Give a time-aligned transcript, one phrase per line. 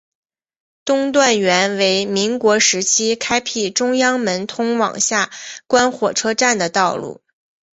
[0.83, 5.29] 东段原为民国时期开辟中央门通往下
[5.67, 7.21] 关火车站的道路。